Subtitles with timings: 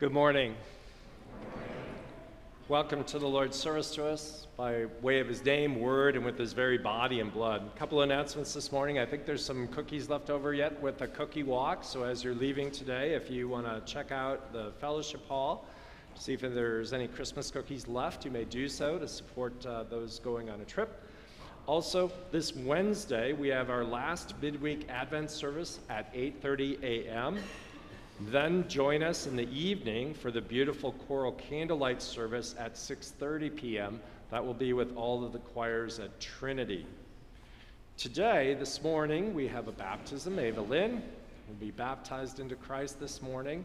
[0.00, 0.54] Good morning.
[2.68, 6.38] Welcome to the Lord's service to us by way of his name, word, and with
[6.38, 7.68] his very body and blood.
[7.74, 9.00] A couple of announcements this morning.
[9.00, 11.82] I think there's some cookies left over yet with the cookie walk.
[11.82, 15.66] So as you're leaving today, if you want to check out the fellowship hall,
[16.14, 20.20] see if there's any Christmas cookies left, you may do so to support uh, those
[20.20, 21.02] going on a trip.
[21.66, 27.38] Also, this Wednesday, we have our last midweek Advent service at 8:30 a.m.
[28.20, 34.00] Then join us in the evening for the beautiful choral candlelight service at 6:30 p.m.
[34.30, 36.84] That will be with all of the choirs at Trinity.
[37.96, 40.38] Today, this morning, we have a baptism.
[40.38, 41.00] Ava Lynn
[41.46, 43.64] will be baptized into Christ this morning.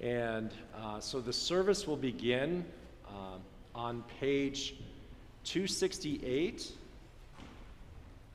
[0.00, 2.64] And uh, so the service will begin
[3.06, 3.36] uh,
[3.74, 4.76] on page
[5.44, 6.72] 268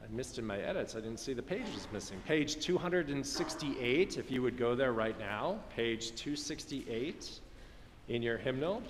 [0.05, 0.95] I missed in my edits.
[0.95, 2.22] I didn't see the pages missing.
[2.27, 7.40] Page 268, if you would go there right now, page 268
[8.09, 8.84] in your hymnal.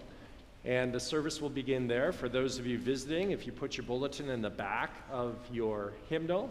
[0.66, 2.12] And the service will begin there.
[2.12, 5.94] For those of you visiting, if you put your bulletin in the back of your
[6.10, 6.50] hymnal,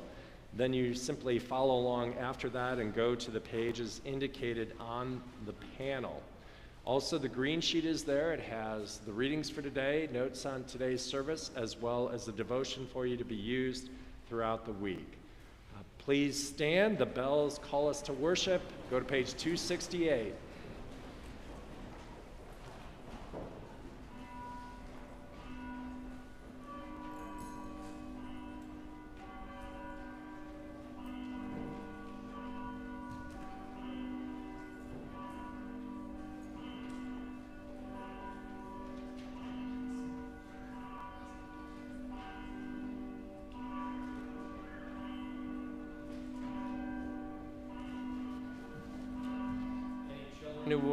[0.54, 5.54] then you simply follow along after that and go to the pages indicated on the
[5.76, 6.22] panel.
[6.86, 8.32] Also, the green sheet is there.
[8.32, 12.86] It has the readings for today, notes on today's service, as well as the devotion
[12.86, 13.90] for you to be used
[14.28, 15.18] throughout the week.
[15.74, 16.98] Uh, please stand.
[16.98, 18.62] The bells call us to worship.
[18.90, 20.32] Go to page 268.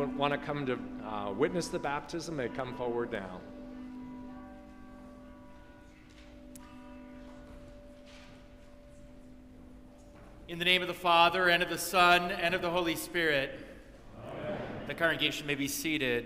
[0.05, 3.39] Want to come to uh, witness the baptism may come forward now.
[10.47, 13.65] In the name of the Father, and of the Son, and of the Holy Spirit,
[14.21, 14.57] Amen.
[14.87, 16.25] the congregation may be seated.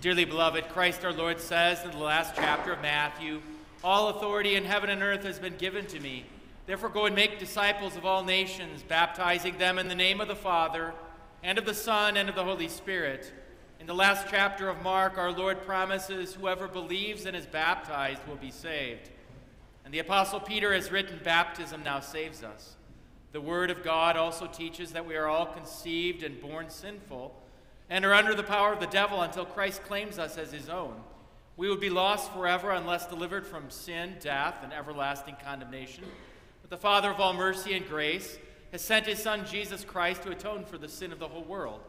[0.00, 3.40] Dearly beloved, Christ our Lord says in the last chapter of Matthew,
[3.84, 6.24] All authority in heaven and earth has been given to me.
[6.66, 10.34] Therefore, go and make disciples of all nations, baptizing them in the name of the
[10.34, 10.94] Father
[11.46, 13.32] and of the Son, and of the Holy Spirit.
[13.78, 18.34] In the last chapter of Mark, our Lord promises whoever believes and is baptized will
[18.34, 19.10] be saved.
[19.84, 22.74] And the Apostle Peter has written, Baptism now saves us.
[23.30, 27.32] The Word of God also teaches that we are all conceived and born sinful
[27.88, 30.96] and are under the power of the devil until Christ claims us as his own.
[31.56, 36.06] We would be lost forever unless delivered from sin, death, and everlasting condemnation.
[36.62, 38.36] But the Father of all mercy and grace,
[38.72, 41.80] has sent his Son Jesus Christ to atone for the sin of the whole world,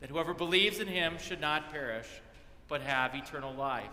[0.00, 2.08] that whoever believes in him should not perish,
[2.68, 3.84] but have eternal life.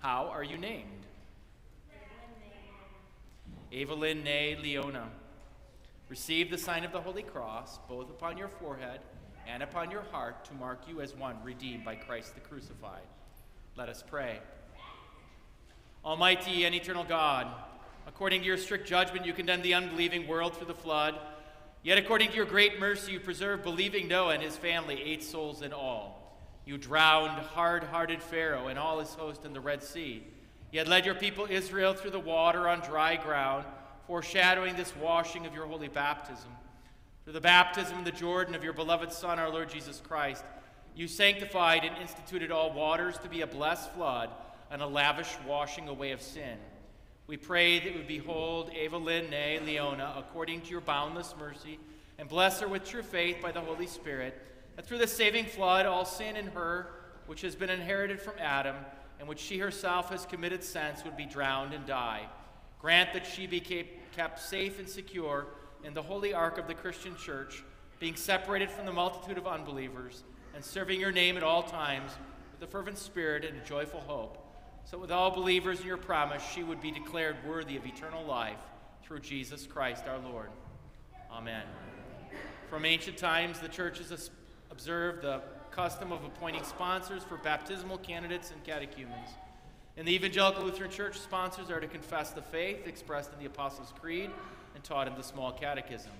[0.00, 1.06] How are you named?
[3.72, 5.08] Evelyn Ne Leona.
[6.08, 9.00] Receive the sign of the Holy Cross, both upon your forehead
[9.46, 13.02] and upon your heart, to mark you as one redeemed by Christ the crucified.
[13.76, 14.40] Let us pray.
[16.04, 17.46] Almighty and eternal God,
[18.06, 21.18] According to your strict judgment, you condemned the unbelieving world through the flood.
[21.82, 25.62] Yet, according to your great mercy, you preserved believing Noah and his family, eight souls
[25.62, 26.20] in all.
[26.66, 30.22] You drowned hard hearted Pharaoh and all his host in the Red Sea.
[30.72, 33.64] Yet led your people Israel through the water on dry ground,
[34.06, 36.50] foreshadowing this washing of your holy baptism.
[37.24, 40.44] Through the baptism in the Jordan of your beloved Son, our Lord Jesus Christ,
[40.94, 44.30] you sanctified and instituted all waters to be a blessed flood
[44.70, 46.58] and a lavish washing away of sin.
[47.30, 51.78] We pray that we behold Evelyn Ne Leona according to your boundless mercy,
[52.18, 54.36] and bless her with true faith by the Holy Spirit,
[54.74, 56.88] that through the saving flood, all sin in her,
[57.26, 58.74] which has been inherited from Adam,
[59.20, 62.26] and which she herself has committed since, would be drowned and die.
[62.80, 65.46] Grant that she be kept safe and secure
[65.84, 67.62] in the holy ark of the Christian church,
[68.00, 70.24] being separated from the multitude of unbelievers,
[70.56, 72.10] and serving your name at all times
[72.58, 74.49] with a fervent spirit and a joyful hope
[74.84, 78.58] so with all believers in your promise, she would be declared worthy of eternal life
[79.04, 80.50] through Jesus Christ our Lord.
[81.30, 81.62] Amen.
[82.68, 84.30] From ancient times, the church has
[84.70, 89.28] observed the custom of appointing sponsors for baptismal candidates and catechumens.
[89.96, 93.92] In the Evangelical Lutheran Church, sponsors are to confess the faith expressed in the Apostles'
[94.00, 94.30] Creed
[94.74, 96.12] and taught in the Small Catechism.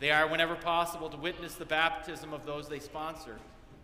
[0.00, 3.36] They are, whenever possible, to witness the baptism of those they sponsor.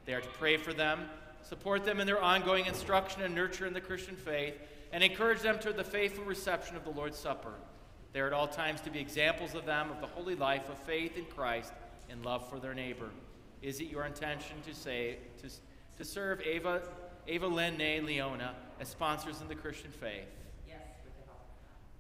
[0.05, 1.09] They are to pray for them
[1.43, 4.55] support them in their ongoing instruction and nurture in the Christian faith,
[4.93, 7.53] and encourage them to the faithful reception of the Lord's Supper.
[8.13, 10.79] They are at all times to be examples of them of the holy life of
[10.79, 11.73] faith in Christ
[12.09, 13.11] and love for their neighbor.
[13.61, 15.51] Is it your intention to say to,
[15.99, 16.83] to serve Ava,
[17.27, 20.29] Ava Lynn Nay Leona as sponsors in the Christian faith?
[20.67, 21.41] Yes, with the help.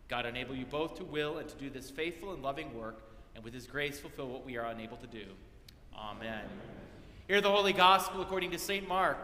[0.08, 3.02] God enable you both to will and to do this faithful and loving work,
[3.34, 5.26] and with his grace fulfill what we are unable to do.
[5.94, 6.44] Amen.
[7.28, 8.88] Hear the Holy Gospel according to St.
[8.88, 9.18] Mark.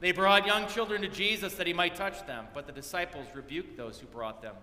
[0.00, 3.76] They brought young children to Jesus that he might touch them, but the disciples rebuked
[3.76, 4.54] those who brought them.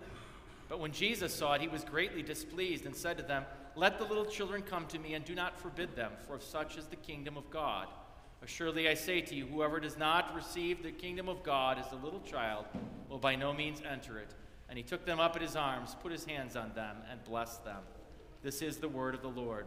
[0.68, 3.44] But when Jesus saw it, he was greatly displeased and said to them,
[3.76, 6.76] Let the little children come to me, and do not forbid them, for of such
[6.76, 7.86] is the kingdom of God.
[8.42, 12.04] Assuredly, I say to you, whoever does not receive the kingdom of God as a
[12.04, 12.64] little child
[13.08, 14.34] will by no means enter it.
[14.68, 17.64] And he took them up in his arms, put his hands on them, and blessed
[17.64, 17.82] them.
[18.42, 19.66] This is the word of the Lord.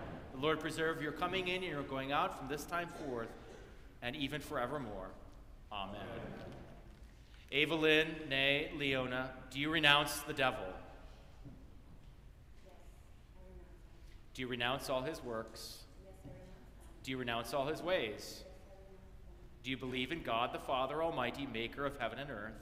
[0.41, 3.29] Lord preserve your coming in and your going out from this time forth,
[4.01, 5.09] and even forevermore.
[5.71, 6.01] Amen.
[7.51, 10.63] Evelyn, nay, Leona, do you renounce the devil?
[12.63, 12.73] Yes,
[14.33, 15.79] Do you renounce all his works?
[16.03, 16.33] Yes,
[17.03, 18.43] Do you renounce all his ways?
[18.43, 18.45] Yes,
[19.63, 22.53] Do you believe in God the Father Almighty, maker of heaven and earth?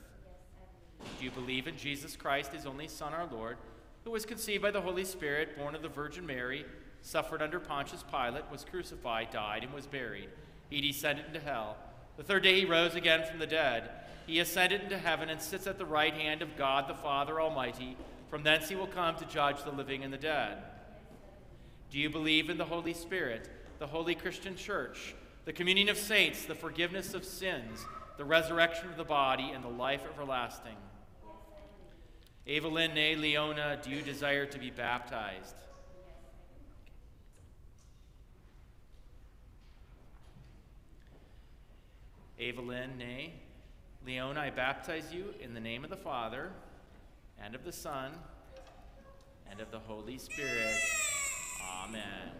[1.19, 3.57] Do you believe in Jesus Christ, his only Son, our Lord,
[4.03, 6.65] who was conceived by the Holy Spirit, born of the Virgin Mary,
[7.01, 10.29] suffered under Pontius Pilate, was crucified, died, and was buried?
[10.69, 11.77] He descended into hell.
[12.17, 13.89] The third day he rose again from the dead.
[14.27, 17.97] He ascended into heaven and sits at the right hand of God the Father Almighty.
[18.29, 20.57] From thence he will come to judge the living and the dead.
[21.89, 23.49] Do you believe in the Holy Spirit,
[23.79, 25.15] the holy Christian church,
[25.45, 27.83] the communion of saints, the forgiveness of sins,
[28.17, 30.75] the resurrection of the body, and the life everlasting?
[32.45, 35.55] Evelyn Ne Leona, do you desire to be baptized?
[42.39, 43.33] Evelyn nay,
[44.05, 46.51] Leon, I baptize you in the name of the Father,
[47.43, 48.11] and of the Son,
[49.51, 50.75] and of the Holy Spirit.
[51.83, 52.31] Amen.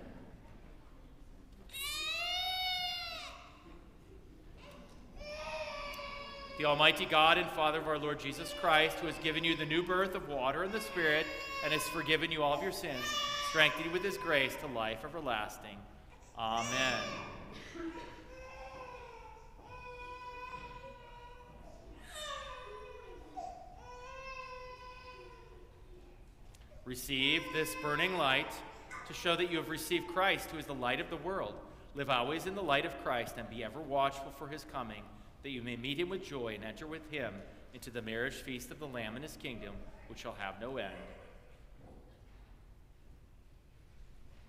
[6.58, 9.66] The Almighty God and Father of our Lord Jesus Christ, who has given you the
[9.66, 11.26] new birth of water and the Spirit,
[11.64, 13.04] and has forgiven you all of your sins,
[13.50, 15.78] strengthen you with his grace to life everlasting.
[16.38, 17.04] Amen.
[26.90, 28.52] Receive this burning light
[29.08, 31.54] to show that you have received Christ, who is the light of the world.
[31.94, 35.04] Live always in the light of Christ and be ever watchful for his coming,
[35.44, 37.32] that you may meet him with joy and enter with him
[37.76, 39.76] into the marriage feast of the Lamb in his kingdom,
[40.08, 40.96] which shall have no end.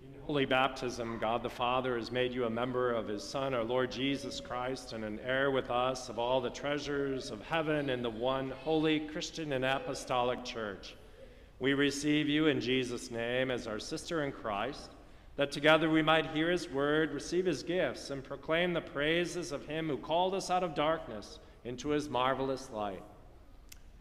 [0.01, 3.63] In holy baptism, God the Father has made you a member of his Son, our
[3.63, 8.01] Lord Jesus Christ, and an heir with us of all the treasures of heaven in
[8.01, 10.95] the one holy Christian and apostolic church.
[11.61, 14.95] We receive you in Jesus' name as our sister in Christ,
[15.35, 19.67] that together we might hear his word, receive his gifts, and proclaim the praises of
[19.67, 23.03] him who called us out of darkness into his marvelous light.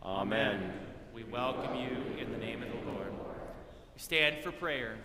[0.02, 0.72] Amen.
[1.12, 3.12] We welcome you in the name of the Lord.
[3.12, 4.96] We stand for prayer.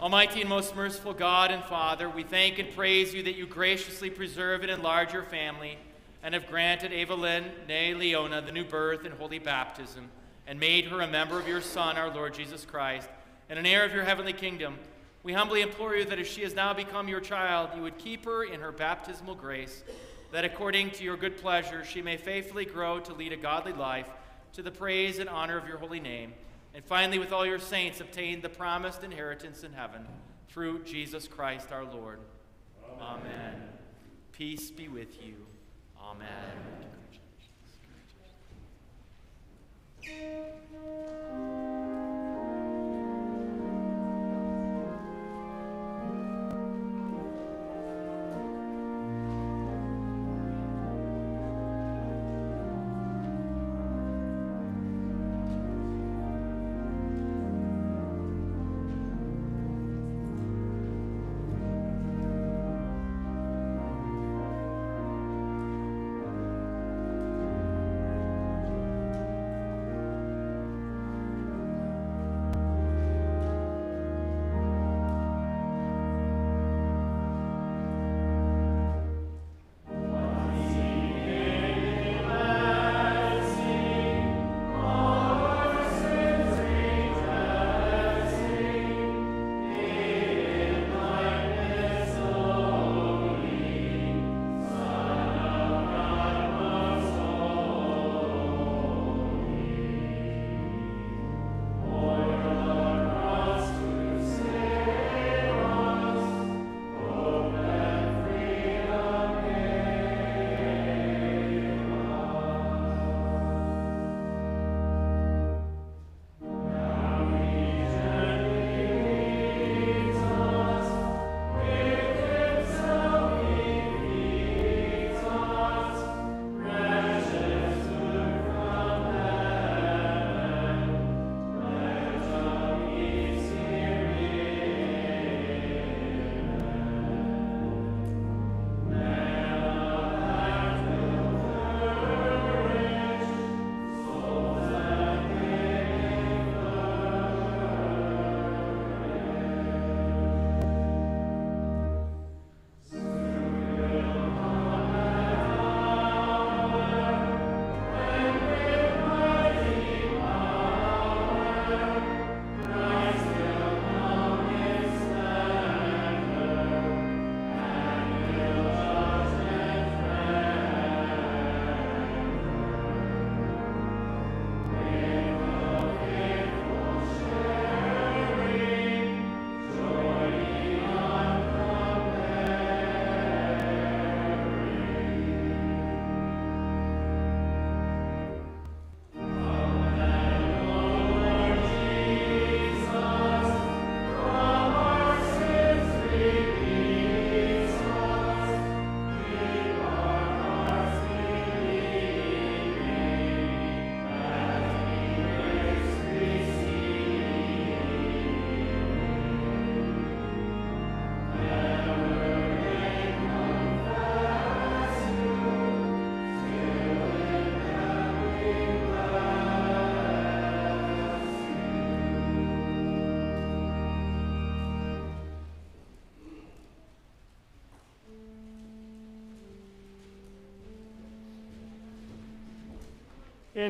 [0.00, 4.08] Almighty and most merciful God and Father, we thank and praise you that you graciously
[4.08, 5.76] preserve and enlarge your family
[6.22, 10.10] and have granted Evelyn, nay Leona, the new birth and holy baptism,
[10.46, 13.08] and made her a member of your Son, our Lord Jesus Christ,
[13.48, 14.78] and an heir of your heavenly kingdom.
[15.22, 18.24] We humbly implore you that as she has now become your child, you would keep
[18.24, 19.82] her in her baptismal grace,
[20.32, 24.08] that according to your good pleasure she may faithfully grow to lead a godly life,
[24.52, 26.32] to the praise and honor of your holy name,
[26.74, 30.06] and finally, with all your saints, obtain the promised inheritance in heaven
[30.48, 32.20] through Jesus Christ our Lord.
[33.00, 33.22] Amen.
[33.24, 33.62] Amen.
[34.32, 35.49] Peace be with you.
[36.10, 36.58] Amen.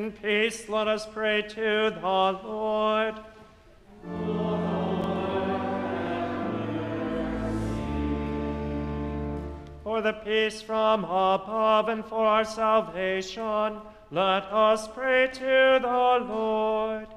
[0.01, 3.19] In peace, let us pray to the Lord.
[9.83, 13.77] For the peace from above and for our salvation,
[14.09, 17.07] let us pray to the Lord.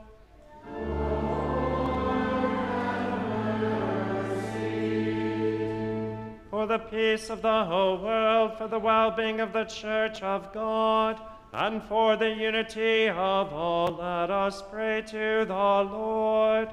[6.50, 10.52] For the peace of the whole world, for the well being of the Church of
[10.52, 11.18] God,
[11.56, 16.68] and for the unity of all, let us pray to the Lord.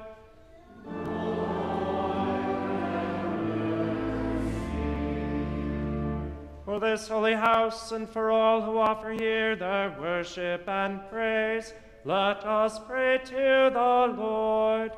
[6.64, 11.72] For this holy house and for all who offer here their worship and praise,
[12.04, 14.90] let us pray to the Lord.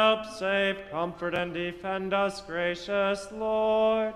[0.00, 4.14] Help, save, comfort, and defend us, gracious Lord.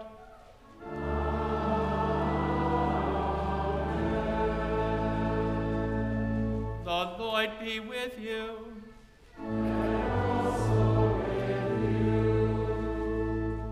[6.85, 8.73] The Lord be with you.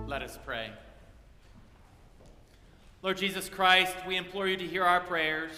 [0.07, 0.71] Let us pray.
[3.01, 5.53] Lord Jesus Christ, we implore you to hear our prayers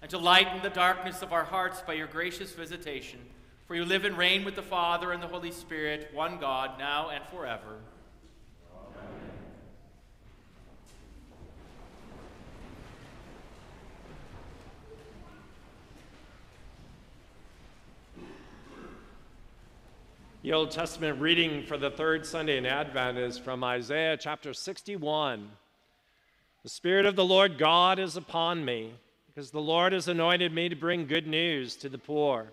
[0.00, 3.20] and to lighten the darkness of our hearts by your gracious visitation.
[3.66, 7.10] For you live and reign with the Father and the Holy Spirit, one God, now
[7.10, 7.78] and forever.
[20.42, 25.48] The Old Testament reading for the third Sunday in Advent is from Isaiah chapter 61.
[26.64, 28.92] The Spirit of the Lord God is upon me,
[29.28, 32.52] because the Lord has anointed me to bring good news to the poor.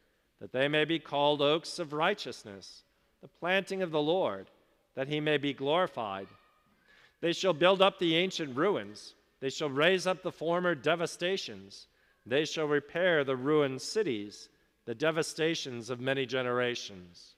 [0.41, 2.83] that they may be called oaks of righteousness,
[3.21, 4.49] the planting of the Lord,
[4.95, 6.27] that he may be glorified.
[7.21, 11.87] They shall build up the ancient ruins, they shall raise up the former devastations,
[12.25, 14.49] they shall repair the ruined cities,
[14.85, 17.35] the devastations of many generations.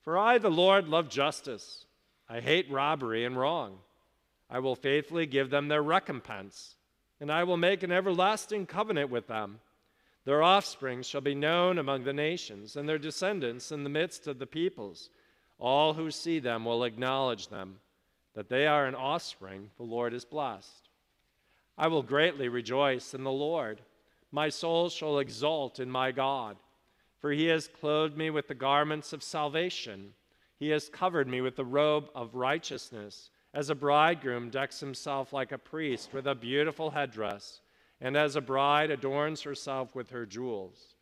[0.00, 1.84] For I, the Lord, love justice.
[2.28, 3.78] I hate robbery and wrong.
[4.48, 6.76] I will faithfully give them their recompense,
[7.20, 9.60] and I will make an everlasting covenant with them.
[10.28, 14.38] Their offspring shall be known among the nations, and their descendants in the midst of
[14.38, 15.08] the peoples.
[15.58, 17.80] All who see them will acknowledge them,
[18.34, 20.90] that they are an offspring the Lord is blessed.
[21.78, 23.80] I will greatly rejoice in the Lord.
[24.30, 26.58] My soul shall exult in my God.
[27.20, 30.12] For he has clothed me with the garments of salvation.
[30.58, 35.52] He has covered me with the robe of righteousness, as a bridegroom decks himself like
[35.52, 37.62] a priest with a beautiful headdress,
[38.00, 40.94] and as a bride adorns herself with her jewels.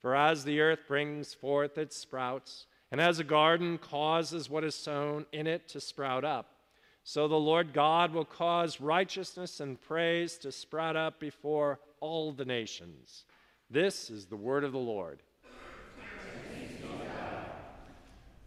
[0.00, 4.74] For as the earth brings forth its sprouts, and as a garden causes what is
[4.74, 6.50] sown in it to sprout up,
[7.02, 12.44] so the Lord God will cause righteousness and praise to sprout up before all the
[12.44, 13.24] nations.
[13.70, 15.22] This is the word of the Lord.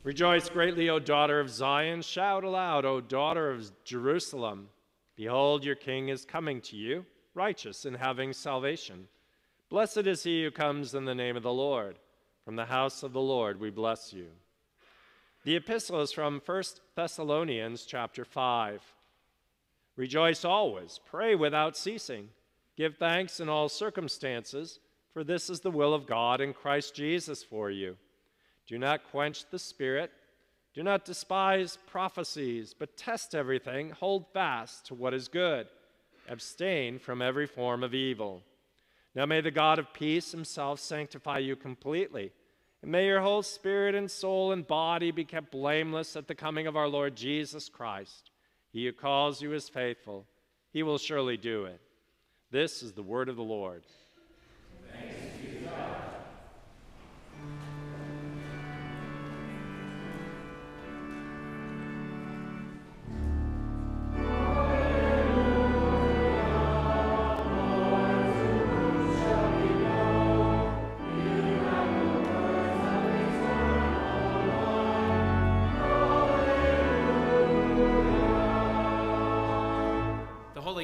[0.04, 2.02] Rejoice greatly, O daughter of Zion.
[2.02, 4.70] Shout aloud, O daughter of Jerusalem.
[5.16, 7.06] Behold, your king is coming to you,
[7.38, 9.08] righteous in having salvation.
[9.70, 12.00] Blessed is he who comes in the name of the Lord.
[12.44, 14.28] From the house of the Lord we bless you.
[15.46, 16.64] The epistle is from 1
[16.96, 18.82] Thessalonians chapter 5.
[19.96, 22.30] Rejoice always, pray without ceasing,
[22.76, 24.80] give thanks in all circumstances,
[25.14, 27.98] for this is the will of God in Christ Jesus for you.
[28.68, 30.12] Do not quench the spirit.
[30.74, 33.90] Do not despise prophecies, but test everything.
[33.92, 35.68] Hold fast to what is good.
[36.28, 38.44] Abstain from every form of evil.
[39.16, 42.32] Now may the God of peace himself sanctify you completely.
[42.82, 46.68] And may your whole spirit and soul and body be kept blameless at the coming
[46.68, 48.30] of our Lord Jesus Christ.
[48.72, 50.28] He who calls you is faithful.
[50.72, 51.82] He will surely do it.
[52.52, 53.84] This is the word of the Lord.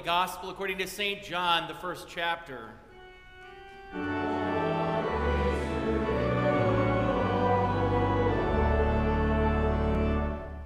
[0.04, 1.24] Gospel according to St.
[1.24, 2.72] John, the first chapter.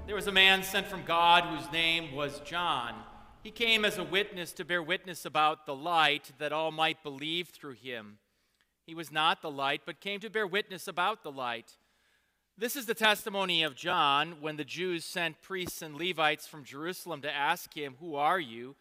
[0.08, 2.96] There was a man sent from God whose name was John.
[3.44, 7.50] He came as a witness to bear witness about the light, that all might believe
[7.50, 8.18] through him.
[8.88, 11.74] He was not the light, but came to bear witness about the light.
[12.58, 17.22] This is the testimony of John when the Jews sent priests and Levites from Jerusalem
[17.22, 18.76] to ask him, Who are you?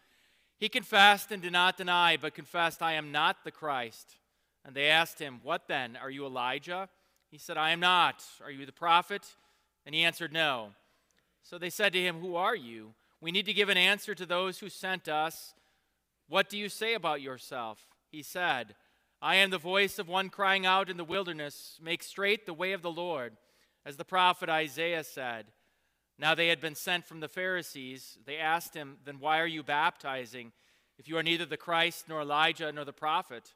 [0.59, 4.16] He confessed and did not deny, but confessed, I am not the Christ.
[4.64, 5.97] And they asked him, What then?
[5.97, 6.88] Are you Elijah?
[7.31, 8.25] He said, I am not.
[8.42, 9.23] Are you the prophet?
[9.85, 10.71] And he answered, No.
[11.42, 12.95] So they said to him, Who are you?
[13.21, 15.55] We need to give an answer to those who sent us.
[16.29, 17.87] What do you say about yourself?
[18.11, 18.75] He said,
[19.23, 22.73] I am the voice of one crying out in the wilderness, Make straight the way
[22.73, 23.37] of the Lord,
[23.85, 25.47] as the prophet Isaiah said.
[26.18, 28.18] Now they had been sent from the Pharisees.
[28.24, 30.52] They asked him, Then why are you baptizing,
[30.98, 33.55] if you are neither the Christ, nor Elijah, nor the prophet?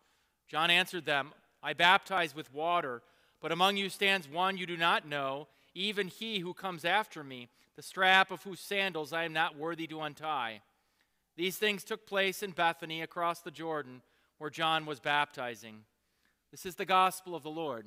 [0.48, 3.02] John answered them, I baptize with water,
[3.40, 7.48] but among you stands one you do not know, even he who comes after me
[7.76, 10.60] the strap of whose sandals I am not worthy to untie.
[11.36, 14.02] These things took place in Bethany across the Jordan,
[14.36, 15.84] where John was baptizing.
[16.50, 17.86] This is the gospel of the Lord.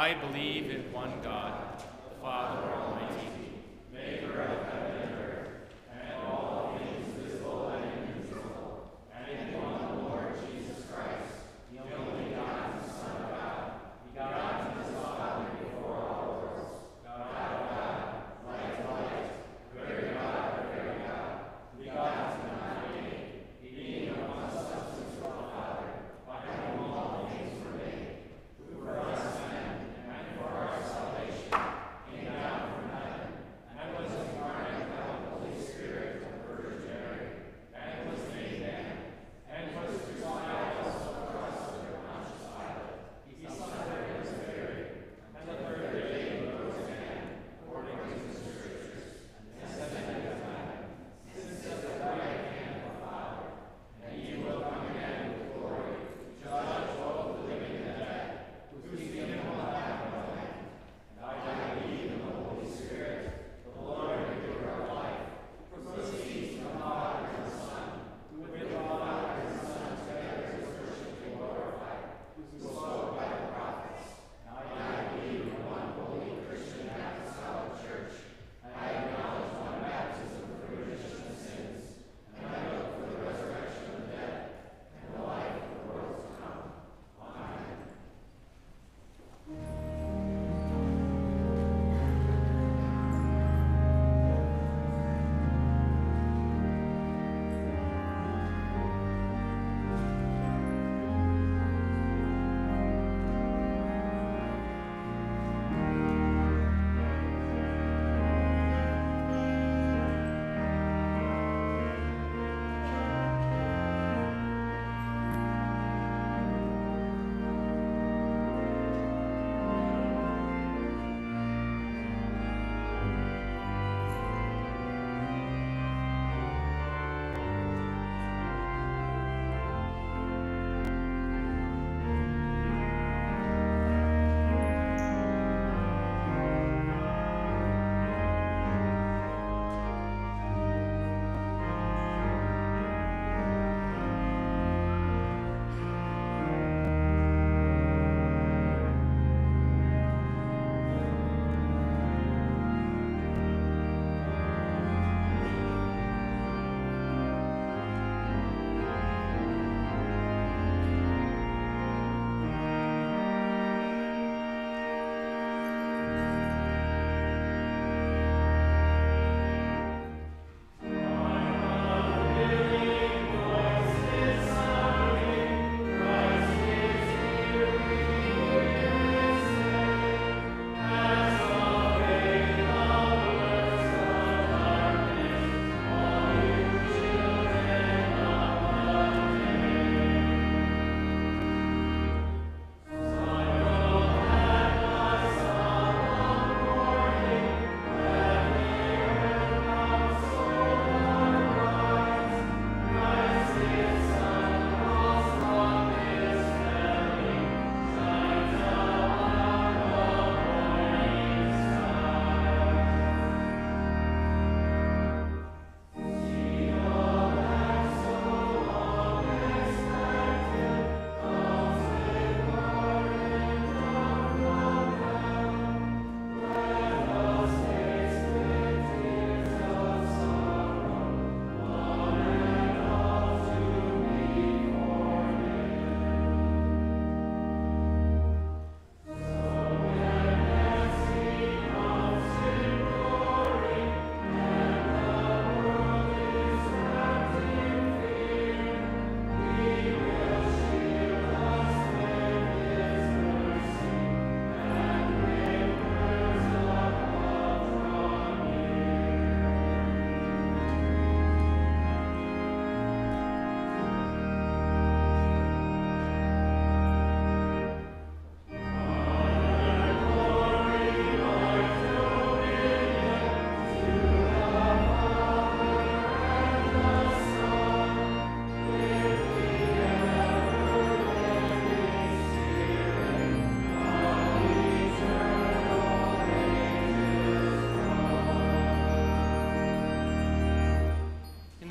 [0.00, 0.89] I believe in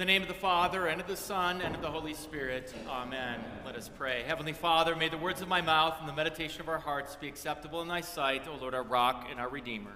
[0.09, 2.73] name of the Father, and of the Son, and of the Holy Spirit.
[2.87, 3.39] Amen.
[3.63, 4.23] Let us pray.
[4.25, 7.27] Heavenly Father, may the words of my mouth and the meditation of our hearts be
[7.27, 9.93] acceptable in thy sight, O Lord, our rock and our redeemer.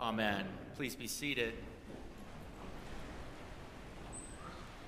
[0.00, 0.44] Amen.
[0.74, 1.54] Please be seated.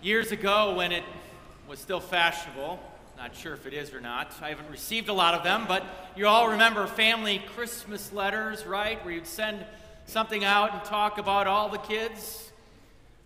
[0.03, 1.05] Years ago, when it
[1.69, 2.81] was still fashionable,
[3.17, 5.85] not sure if it is or not, I haven't received a lot of them, but
[6.17, 9.01] you all remember family Christmas letters, right?
[9.05, 9.65] Where you'd send
[10.07, 12.50] something out and talk about all the kids.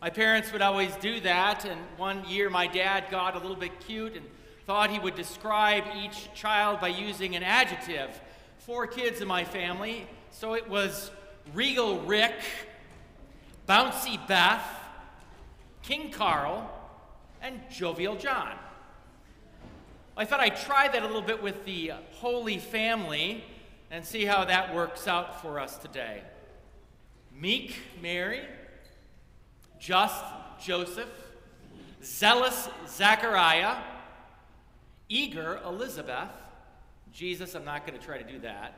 [0.04, 3.80] My parents would always do that, and one year my dad got a little bit
[3.80, 4.26] cute and
[4.66, 8.20] thought he would describe each child by using an adjective.
[8.58, 11.10] Four kids in my family, so it was
[11.54, 12.34] Regal Rick,
[13.66, 14.62] Bouncy Beth,
[15.80, 16.70] King Carl,
[17.40, 18.52] and Jovial John.
[20.18, 23.42] I thought I'd try that a little bit with the Holy Family
[23.90, 26.20] and see how that works out for us today.
[27.34, 28.42] Meek Mary,
[29.84, 30.24] just
[30.64, 31.10] Joseph,
[32.02, 33.76] zealous Zachariah,
[35.10, 36.30] eager Elizabeth.
[37.12, 38.72] Jesus, I'm not going to try to do that.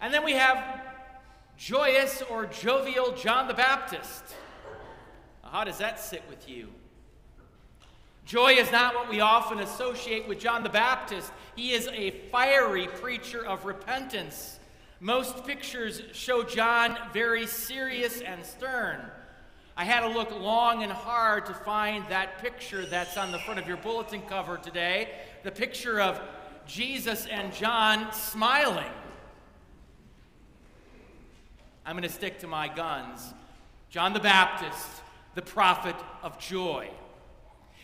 [0.00, 0.80] And then we have
[1.58, 4.24] joyous or jovial John the Baptist.
[5.42, 6.70] How does that sit with you?
[8.24, 11.30] Joy is not what we often associate with John the Baptist.
[11.54, 14.58] He is a fiery preacher of repentance.
[15.00, 19.10] Most pictures show John very serious and stern.
[19.76, 23.58] I had to look long and hard to find that picture that's on the front
[23.58, 25.08] of your bulletin cover today
[25.42, 26.20] the picture of
[26.66, 28.90] Jesus and John smiling.
[31.84, 33.34] I'm going to stick to my guns.
[33.90, 35.02] John the Baptist,
[35.34, 36.88] the prophet of joy.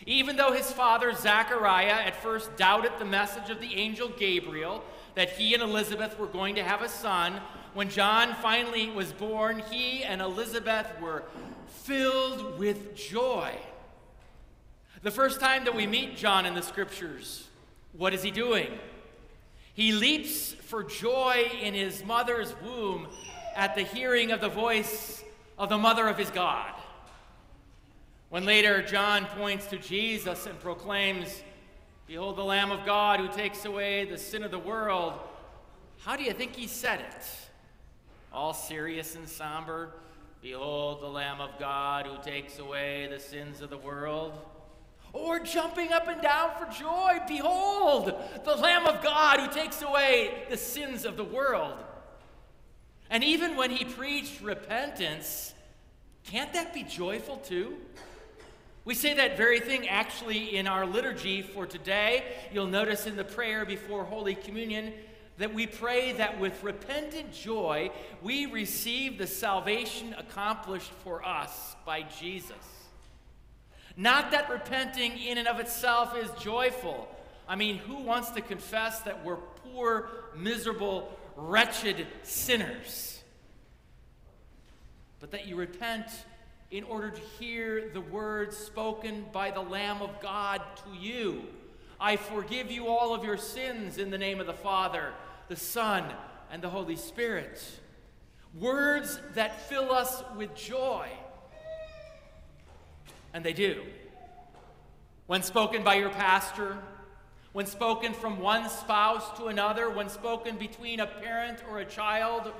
[0.07, 5.29] Even though his father Zachariah at first doubted the message of the angel Gabriel that
[5.31, 7.39] he and Elizabeth were going to have a son,
[7.73, 11.23] when John finally was born, he and Elizabeth were
[11.83, 13.55] filled with joy.
[15.03, 17.47] The first time that we meet John in the scriptures,
[17.93, 18.67] what is he doing?
[19.73, 23.07] He leaps for joy in his mother's womb
[23.55, 25.23] at the hearing of the voice
[25.57, 26.71] of the mother of his God.
[28.29, 31.43] When later John points to Jesus and proclaims,
[32.07, 35.13] Behold the Lamb of God who takes away the sin of the world,
[35.99, 37.25] how do you think he said it?
[38.33, 39.91] All serious and somber.
[40.41, 44.33] Behold the Lamb of God who takes away the sins of the world.
[45.13, 47.19] Or jumping up and down for joy.
[47.27, 51.77] Behold the Lamb of God who takes away the sins of the world.
[53.11, 55.53] And even when he preached repentance,
[56.23, 57.75] can't that be joyful too?
[58.83, 62.23] We say that very thing actually in our liturgy for today.
[62.51, 64.93] You'll notice in the prayer before Holy Communion
[65.41, 67.89] that we pray that with repentant joy
[68.21, 72.55] we receive the salvation accomplished for us by Jesus.
[73.97, 77.07] Not that repenting in and of itself is joyful.
[77.47, 83.21] I mean, who wants to confess that we're poor, miserable, wretched sinners?
[85.19, 86.07] But that you repent
[86.71, 91.43] in order to hear the words spoken by the Lamb of God to you.
[91.99, 95.13] I forgive you all of your sins in the name of the Father,
[95.51, 96.05] the Son,
[96.49, 97.61] and the Holy Spirit.
[98.57, 101.09] Words that fill us with joy.
[103.33, 103.83] And they do.
[105.27, 106.77] When spoken by your pastor,
[107.51, 112.53] when spoken from one spouse to another, when spoken between a parent or a child,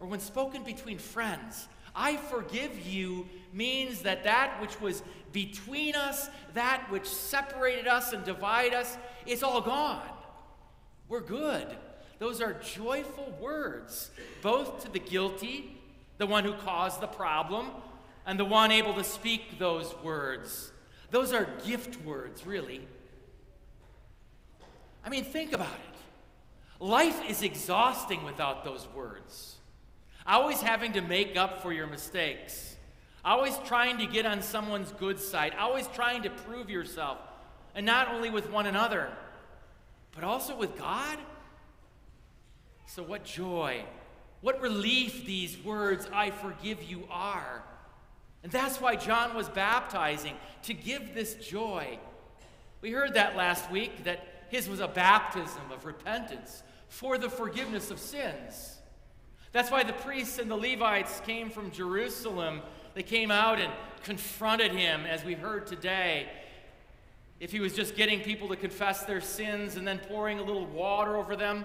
[0.00, 6.28] or when spoken between friends, I forgive you means that that which was between us,
[6.54, 10.08] that which separated us and divided us, is all gone.
[11.08, 11.68] We're good.
[12.20, 15.76] Those are joyful words, both to the guilty,
[16.18, 17.70] the one who caused the problem,
[18.24, 20.70] and the one able to speak those words.
[21.10, 22.82] Those are gift words, really.
[25.04, 26.84] I mean, think about it.
[26.84, 29.56] Life is exhausting without those words
[30.26, 32.76] always having to make up for your mistakes,
[33.24, 37.18] always trying to get on someone's good side, always trying to prove yourself,
[37.74, 39.10] and not only with one another,
[40.14, 41.18] but also with God.
[42.92, 43.84] So, what joy,
[44.40, 47.62] what relief these words, I forgive you, are.
[48.42, 52.00] And that's why John was baptizing, to give this joy.
[52.80, 57.92] We heard that last week, that his was a baptism of repentance for the forgiveness
[57.92, 58.78] of sins.
[59.52, 62.60] That's why the priests and the Levites came from Jerusalem.
[62.94, 63.72] They came out and
[64.02, 66.28] confronted him, as we heard today.
[67.38, 70.66] If he was just getting people to confess their sins and then pouring a little
[70.66, 71.64] water over them,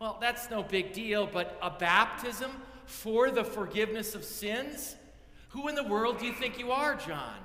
[0.00, 1.26] well, that's no big deal.
[1.26, 2.50] But a baptism
[2.86, 4.96] for the forgiveness of sins,
[5.50, 7.36] Who in the world do you think you are, John?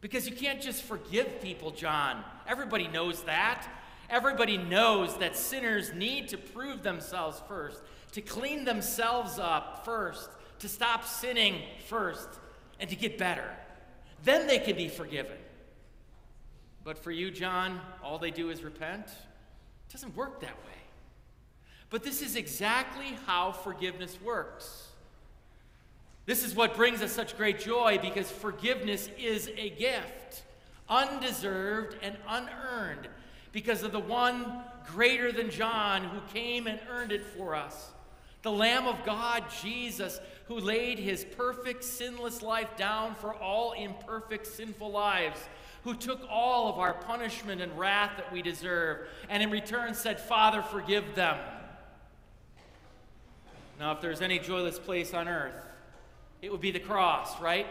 [0.00, 2.22] Because you can't just forgive people, John.
[2.46, 3.66] Everybody knows that.
[4.10, 7.80] Everybody knows that sinners need to prove themselves first,
[8.12, 10.28] to clean themselves up first,
[10.58, 12.28] to stop sinning first,
[12.78, 13.50] and to get better.
[14.22, 15.38] Then they can be forgiven.
[16.84, 19.06] But for you, John, all they do is repent.
[19.06, 20.81] It doesn't work that way.
[21.92, 24.88] But this is exactly how forgiveness works.
[26.24, 30.42] This is what brings us such great joy because forgiveness is a gift,
[30.88, 33.08] undeserved and unearned,
[33.52, 37.90] because of the one greater than John who came and earned it for us.
[38.40, 44.46] The Lamb of God, Jesus, who laid his perfect, sinless life down for all imperfect,
[44.46, 45.40] sinful lives,
[45.84, 50.18] who took all of our punishment and wrath that we deserve, and in return said,
[50.18, 51.36] Father, forgive them.
[53.78, 55.54] Now, if there's any joyless place on earth,
[56.40, 57.66] it would be the cross, right?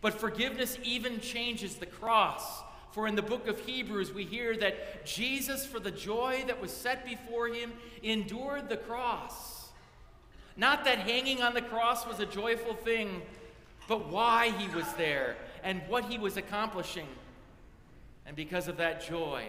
[0.00, 2.62] But forgiveness even changes the cross.
[2.90, 6.70] For in the book of Hebrews, we hear that Jesus, for the joy that was
[6.70, 9.70] set before him, endured the cross.
[10.56, 13.22] Not that hanging on the cross was a joyful thing,
[13.88, 17.06] but why he was there and what he was accomplishing.
[18.26, 19.46] And because of that joy,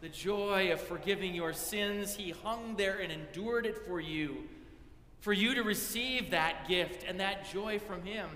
[0.00, 4.44] the joy of forgiving your sins, he hung there and endured it for you
[5.20, 8.28] for you to receive that gift and that joy from Him.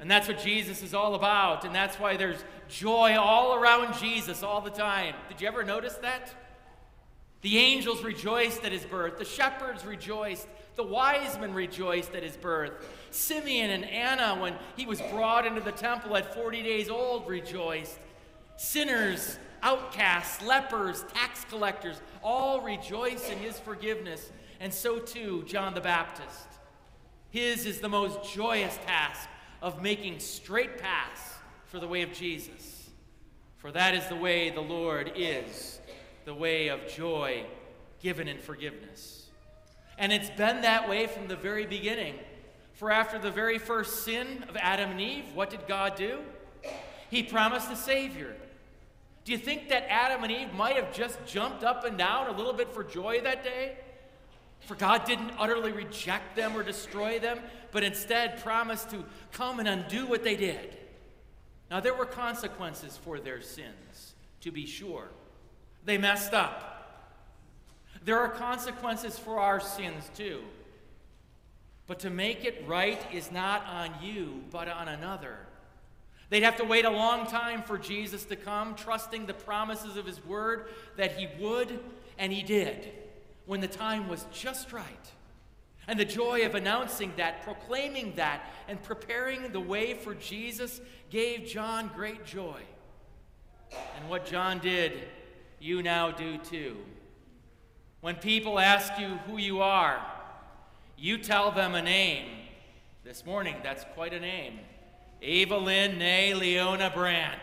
[0.00, 1.64] And that's what Jesus is all about.
[1.64, 5.14] And that's why there's joy all around Jesus all the time.
[5.28, 6.32] Did you ever notice that?
[7.40, 9.18] The angels rejoiced at his birth.
[9.18, 10.46] The shepherds rejoiced.
[10.76, 12.72] The wise men rejoiced at his birth.
[13.10, 17.98] Simeon and Anna, when he was brought into the temple at 40 days old, rejoiced.
[18.56, 25.80] Sinners, outcasts, lepers, tax collectors, all rejoice in his forgiveness and so too John the
[25.80, 26.46] Baptist.
[27.30, 29.28] His is the most joyous task
[29.60, 31.34] of making straight paths
[31.66, 32.88] for the way of Jesus.
[33.56, 35.80] For that is the way the Lord is,
[36.24, 37.44] the way of joy
[38.00, 39.26] given in forgiveness.
[39.98, 42.14] And it's been that way from the very beginning.
[42.74, 46.20] For after the very first sin of Adam and Eve, what did God do?
[47.10, 48.36] He promised a Savior.
[49.24, 52.36] Do you think that Adam and Eve might have just jumped up and down a
[52.36, 53.76] little bit for joy that day?
[54.60, 57.40] For God didn't utterly reject them or destroy them,
[57.72, 60.76] but instead promised to come and undo what they did.
[61.70, 65.08] Now, there were consequences for their sins, to be sure.
[65.84, 66.64] They messed up.
[68.04, 70.42] There are consequences for our sins, too.
[71.86, 75.36] But to make it right is not on you, but on another.
[76.30, 80.04] They'd have to wait a long time for Jesus to come, trusting the promises of
[80.04, 81.80] his word that he would,
[82.18, 82.92] and he did
[83.48, 85.10] when the time was just right.
[85.88, 91.48] And the joy of announcing that, proclaiming that, and preparing the way for Jesus gave
[91.48, 92.60] John great joy.
[93.96, 94.92] And what John did,
[95.60, 96.76] you now do too.
[98.02, 99.98] When people ask you who you are,
[100.98, 102.26] you tell them a name.
[103.02, 104.58] This morning, that's quite a name.
[105.22, 107.40] Evelyn Nay Leona Brandt.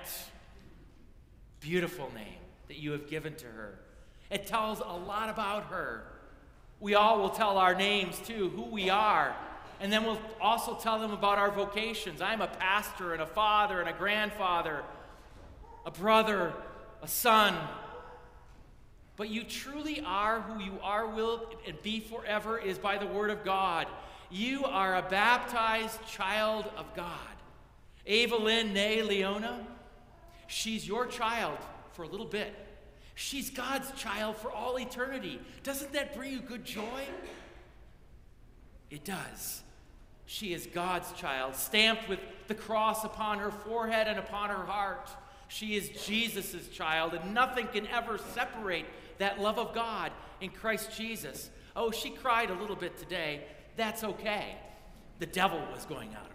[1.61, 2.37] Beautiful name
[2.67, 3.79] that you have given to her.
[4.29, 6.03] It tells a lot about her.
[6.79, 9.35] We all will tell our names too, who we are.
[9.79, 12.21] And then we'll also tell them about our vocations.
[12.21, 14.83] I'm a pastor and a father and a grandfather,
[15.85, 16.53] a brother,
[17.01, 17.55] a son.
[19.17, 23.29] But you truly are who you are, will and be forever is by the word
[23.29, 23.87] of God.
[24.29, 27.09] You are a baptized child of God.
[28.07, 29.65] Evelyn nay, Leona,
[30.47, 31.57] she's your child
[31.93, 32.53] for a little bit.
[33.15, 35.39] She's God's child for all eternity.
[35.63, 37.01] Doesn't that bring you good joy?
[38.91, 39.63] It does.
[40.25, 45.09] She is God's child, stamped with the cross upon her forehead and upon her heart.
[45.47, 48.85] She is Jesus' child, and nothing can ever separate
[49.17, 51.49] that love of God in Christ Jesus.
[51.75, 53.43] Oh, she cried a little bit today.
[53.77, 54.57] That's okay.
[55.19, 56.25] The devil was going out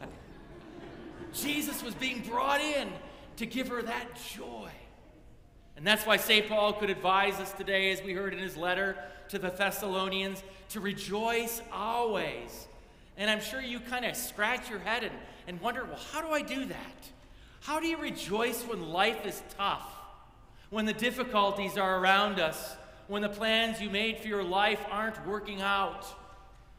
[0.00, 0.14] of her.
[1.32, 2.90] Jesus was being brought in
[3.36, 4.70] to give her that joy.
[5.76, 6.48] And that's why St.
[6.48, 8.96] Paul could advise us today, as we heard in his letter
[9.28, 12.66] to the Thessalonians, to rejoice always.
[13.16, 15.14] And I'm sure you kind of scratch your head and,
[15.46, 17.10] and wonder, well, how do I do that?
[17.60, 19.88] How do you rejoice when life is tough?
[20.70, 22.76] When the difficulties are around us?
[23.06, 26.06] When the plans you made for your life aren't working out?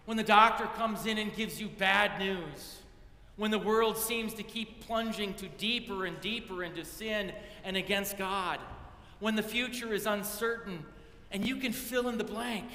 [0.06, 2.80] When the doctor comes in and gives you bad news?
[3.36, 7.32] When the world seems to keep plunging to deeper and deeper into sin
[7.64, 8.60] and against God?
[9.20, 10.86] When the future is uncertain
[11.32, 12.70] and you can fill in the blank.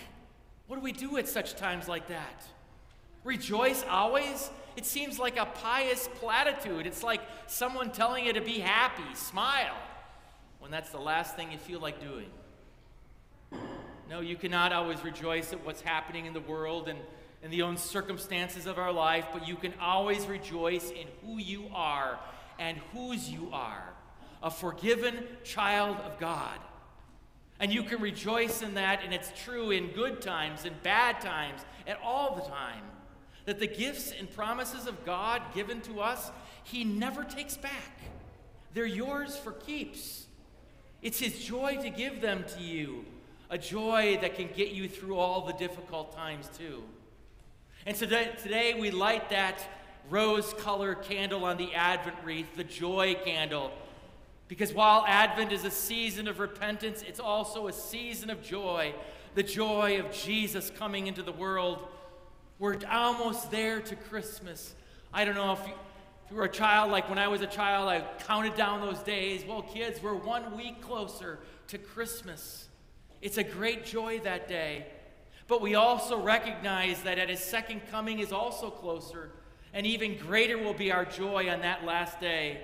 [0.66, 2.44] What do we do at such times like that?
[3.24, 4.51] Rejoice always?
[4.77, 6.87] It seems like a pious platitude.
[6.87, 9.77] It's like someone telling you to be happy, smile,
[10.59, 12.31] when that's the last thing you feel like doing.
[14.11, 16.98] No, you cannot always rejoice at what's happening in the world and
[17.42, 21.67] in the own circumstances of our life, but you can always rejoice in who you
[21.75, 22.19] are
[22.58, 23.92] and whose you are
[24.42, 26.58] a forgiven child of God.
[27.60, 31.60] And you can rejoice in that, and it's true in good times and bad times
[31.86, 32.82] and all the time.
[33.46, 36.30] That the gifts and promises of God given to us,
[36.64, 37.98] He never takes back.
[38.74, 40.26] They're yours for keeps.
[41.02, 43.04] It's His joy to give them to you,
[43.50, 46.82] a joy that can get you through all the difficult times, too.
[47.86, 49.66] And today, today we light that
[50.10, 53.72] rose colored candle on the Advent wreath, the joy candle.
[54.49, 58.94] Because while Advent is a season of repentance, it's also a season of joy
[59.35, 61.87] the joy of Jesus coming into the world.
[62.59, 64.75] We're almost there to Christmas.
[65.13, 65.75] I don't know if you,
[66.25, 68.99] if you were a child, like when I was a child, I counted down those
[68.99, 69.44] days.
[69.46, 71.38] Well, kids, we're one week closer
[71.69, 72.67] to Christmas.
[73.23, 74.87] It's a great joy that day.
[75.46, 79.31] But we also recognize that at his second coming is also closer,
[79.73, 82.61] and even greater will be our joy on that last day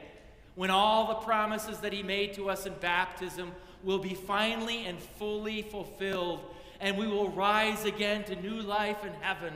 [0.54, 3.52] when all the promises that he made to us in baptism
[3.82, 6.40] will be finally and fully fulfilled,
[6.80, 9.52] and we will rise again to new life in heaven,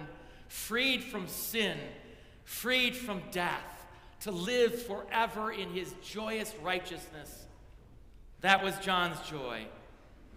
[0.49, 1.79] freed from sin,
[2.45, 3.87] freed from death,
[4.21, 7.47] to live forever in his joyous righteousness.
[8.41, 9.67] That was John's joy.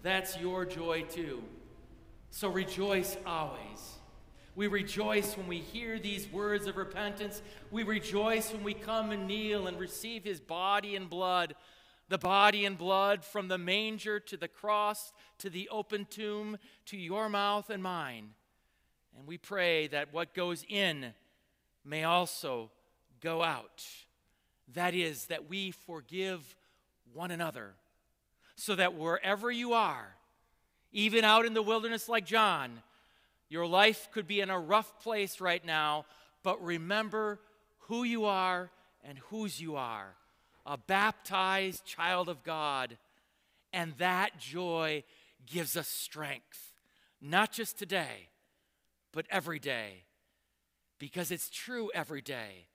[0.03, 1.43] That's your joy too.
[2.30, 3.97] So rejoice always.
[4.54, 7.41] We rejoice when we hear these words of repentance.
[7.72, 11.56] We rejoice when we come and kneel and receive his body and blood,
[12.10, 16.97] the body and blood from the manger to the cross to the open tomb to
[16.97, 18.32] your mouth and mine.
[19.18, 21.14] And we pray that what goes in
[21.86, 22.72] may also
[23.22, 23.86] go out.
[24.74, 26.56] That is, that we forgive
[27.14, 27.74] one another,
[28.56, 30.16] so that wherever you are,
[30.91, 32.82] even out in the wilderness like John,
[33.52, 36.06] your life could be in a rough place right now,
[36.41, 37.41] but remember
[37.80, 38.72] who you are
[39.04, 40.16] and whose you are
[40.66, 42.97] a baptized child of God.
[43.74, 45.04] And that joy
[45.45, 46.72] gives us strength,
[47.20, 48.30] not just today,
[49.12, 50.04] but every day.
[50.97, 52.68] Because it's true every day.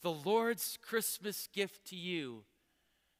[0.00, 2.44] The Lord's Christmas gift to you.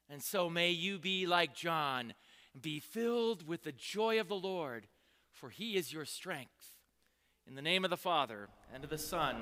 [0.09, 2.13] And so may you be like John
[2.59, 4.87] be filled with the joy of the Lord,
[5.31, 6.74] for he is your strength.
[7.47, 9.35] In the name of the Father, and of the Son,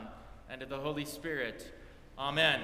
[0.49, 1.73] and of the Holy Spirit.
[2.19, 2.59] Amen.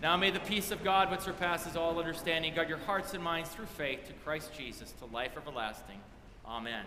[0.00, 3.50] Now may the peace of God, which surpasses all understanding, guard your hearts and minds
[3.50, 6.00] through faith to Christ Jesus to life everlasting.
[6.46, 6.84] Amen.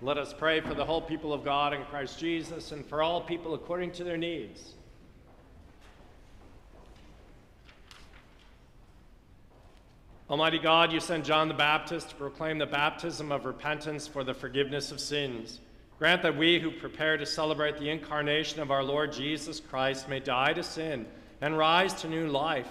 [0.00, 3.20] Let us pray for the whole people of God in Christ Jesus and for all
[3.20, 4.74] people according to their needs.
[10.30, 14.32] Almighty God, you sent John the Baptist to proclaim the baptism of repentance for the
[14.32, 15.58] forgiveness of sins.
[15.98, 20.20] Grant that we who prepare to celebrate the incarnation of our Lord Jesus Christ may
[20.20, 21.04] die to sin
[21.40, 22.68] and rise to new life,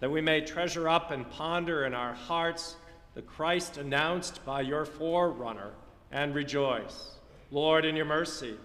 [0.00, 2.76] that we may treasure up and ponder in our hearts
[3.12, 5.72] the Christ announced by your forerunner
[6.12, 7.16] and rejoice.
[7.50, 8.56] Lord, in your mercy.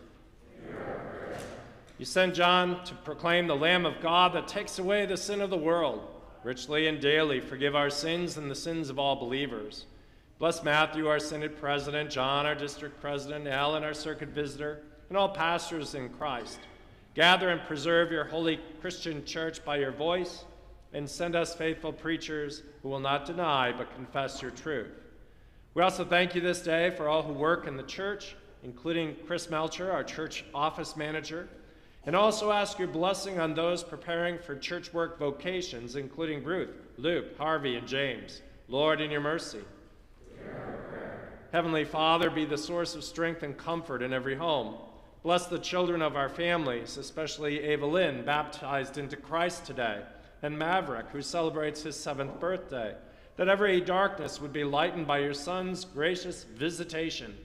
[1.98, 5.50] You sent John to proclaim the Lamb of God that takes away the sin of
[5.50, 6.14] the world
[6.44, 9.86] richly and daily forgive our sins and the sins of all believers.
[10.40, 15.30] Bless Matthew, our Synod President, John, our District President, Alan, our Circuit Visitor, and all
[15.30, 16.60] pastors in Christ.
[17.16, 20.46] Gather and preserve your holy Christian church by your voice,
[20.94, 24.92] and send us faithful preachers who will not deny but confess your truth.
[25.74, 29.50] We also thank you this day for all who work in the church, including Chris
[29.50, 31.50] Melcher, our church office manager,
[32.08, 37.38] and also ask your blessing on those preparing for church work vocations, including Ruth, Luke,
[37.38, 38.42] Harvey, and James.
[38.70, 39.60] Lord, in your mercy.
[41.52, 44.76] Heavenly Father, be the source of strength and comfort in every home.
[45.22, 50.02] Bless the children of our families, especially Ava Lynn, baptized into Christ today,
[50.42, 52.96] and Maverick, who celebrates his seventh birthday,
[53.36, 57.36] that every darkness would be lightened by your Son's gracious visitation.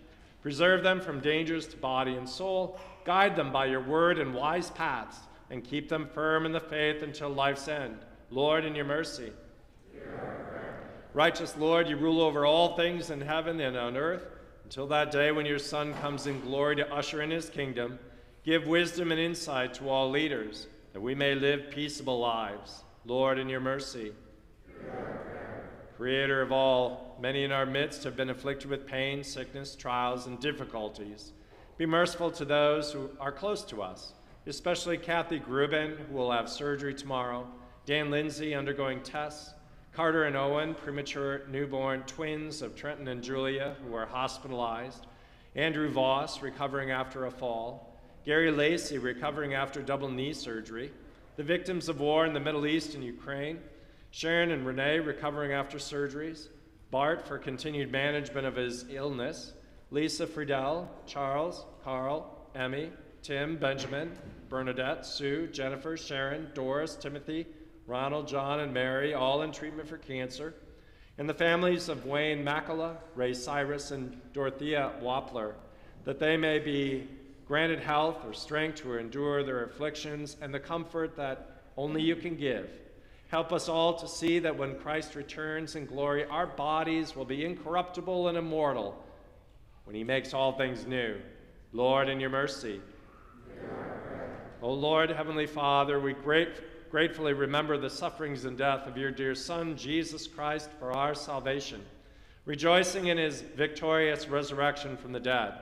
[0.41, 4.71] Preserve them from dangers to body and soul Guide them by your word and wise
[4.71, 5.17] paths,
[5.51, 7.99] and keep them firm in the faith until life's end.
[8.31, 9.33] Lord, in your mercy.
[11.15, 14.27] Righteous Lord, you rule over all things in heaven and on earth
[14.65, 17.99] until that day when your Son comes in glory to usher in his kingdom.
[18.45, 22.83] Give wisdom and insight to all leaders, that we may live peaceable lives.
[23.05, 24.13] Lord, in your mercy.
[25.99, 30.41] Creator of all, many in our midst have been afflicted with pain, sickness, trials, and
[30.41, 31.33] difficulties.
[31.83, 34.13] Be merciful to those who are close to us,
[34.47, 37.45] especially Kathy Grubin, who will have surgery tomorrow,
[37.87, 39.53] Dan Lindsay undergoing tests,
[39.93, 45.09] Carter and Owen, premature newborn twins of Trenton and Julia, who are hospitalized,
[45.57, 50.93] Andrew Voss, recovering after a fall, Gary Lacey, recovering after double knee surgery,
[51.35, 53.59] the victims of war in the Middle East and Ukraine,
[54.13, 56.47] Sharon and Renee, recovering after surgeries,
[56.93, 59.55] Bart for continued management of his illness,
[59.93, 62.91] Lisa Friedel, Charles, Carl, Emmy,
[63.23, 64.11] Tim, Benjamin,
[64.49, 67.47] Bernadette, Sue, Jennifer, Sharon, Doris, Timothy,
[67.87, 70.55] Ronald, John, and Mary, all in treatment for cancer,
[71.19, 75.53] and the families of Wayne Makala, Ray Cyrus, and Dorothea Wappler,
[76.05, 77.07] that they may be
[77.47, 82.35] granted health or strength to endure their afflictions and the comfort that only you can
[82.35, 82.71] give.
[83.29, 87.45] Help us all to see that when Christ returns in glory, our bodies will be
[87.45, 89.05] incorruptible and immortal
[89.85, 91.17] when he makes all things new.
[91.73, 92.81] Lord, in your mercy.
[94.63, 99.35] O Lord, Heavenly Father, we great, gratefully remember the sufferings and death of your dear
[99.35, 101.83] Son, Jesus Christ, for our salvation.
[102.45, 105.55] Rejoicing in his victorious resurrection from the dead,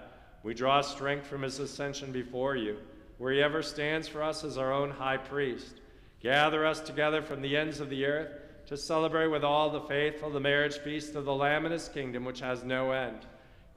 [0.43, 2.79] we draw strength from his ascension before you,
[3.19, 5.81] where he ever stands for us as our own high priest.
[6.23, 8.33] Gather us together from the ends of the earth
[8.67, 12.25] to celebrate with all the faithful the marriage feast of the Lamb and his kingdom,
[12.25, 13.27] which has no end.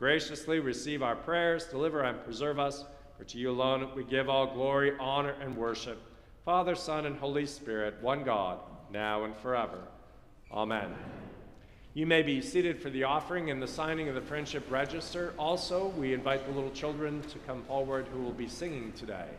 [0.03, 2.83] Graciously receive our prayers, deliver and preserve us,
[3.17, 5.97] for to you alone we give all glory, honor, and worship.
[6.43, 8.59] Father, Son, and Holy Spirit, one God,
[8.91, 9.79] now and forever.
[10.51, 10.93] Amen.
[11.93, 15.33] You may be seated for the offering and the signing of the friendship register.
[15.39, 19.29] Also, we invite the little children to come forward who will be singing today.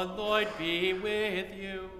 [0.00, 1.90] Lord be with you.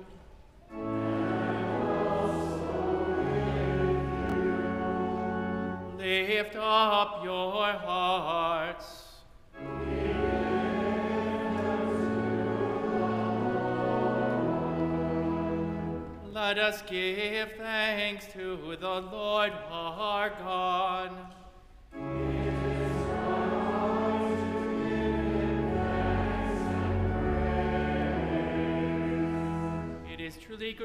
[5.98, 9.02] Lift up your hearts.
[16.32, 19.21] Let us give thanks to the Lord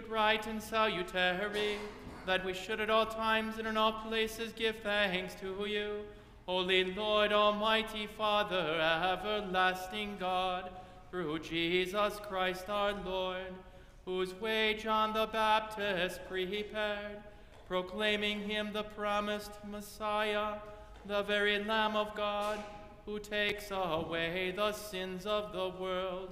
[0.02, 1.80] good, right, and salutary
[2.28, 6.02] that we should at all times and in all places give thanks to you,
[6.46, 10.70] Holy Lord, Almighty Father, everlasting God,
[11.10, 13.52] through Jesus Christ our Lord,
[14.06, 17.18] whose way John the Baptist prepared,
[17.68, 20.58] proclaiming him the promised Messiah,
[21.08, 22.60] the very Lamb of God,
[23.08, 26.30] who takes away the sins of the world,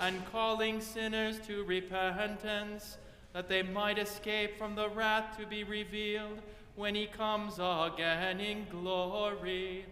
[0.00, 2.98] and calling sinners to repentance,
[3.34, 6.40] that they might escape from the wrath to be revealed
[6.76, 9.84] when he comes again in glory.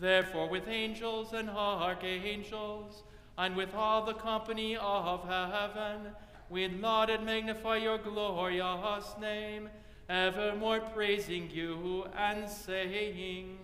[0.00, 3.04] Therefore, with angels and archangels,
[3.36, 6.12] and with all the company of heaven,
[6.50, 9.68] we laud and magnify your glorious name,
[10.08, 13.58] evermore praising you and saying,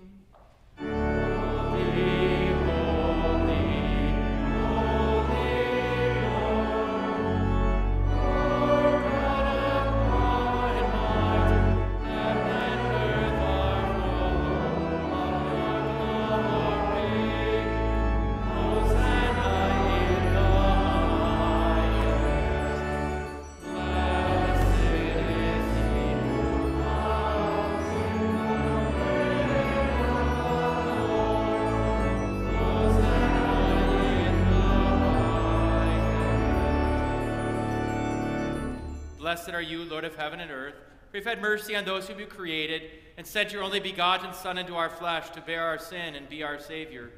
[39.24, 40.74] Blessed are you, Lord of heaven and earth,
[41.10, 44.58] for you've had mercy on those whom you created, and sent your only begotten Son
[44.58, 47.10] into our flesh to bear our sin and be our Savior.